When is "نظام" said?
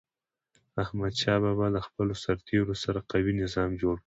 3.41-3.69